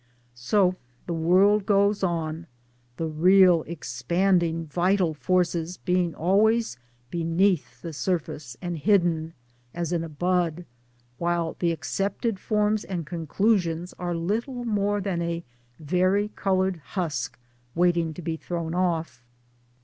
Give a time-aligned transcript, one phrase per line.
[0.33, 2.47] So the world goes on
[2.97, 6.75] the real expanding vital forces being always
[7.11, 9.35] beneath the surface and hidden,
[9.75, 10.65] as in a bud,
[11.19, 15.43] while the accepted forms and conclusions are little more than a
[15.79, 17.37] vari coloured husk,
[17.75, 19.23] waiting to be thrown off.